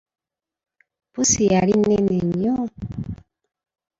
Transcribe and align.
Pussi 1.11 1.41
yali 1.53 1.73
nnene 1.77 2.17
nnyo. 2.27 2.55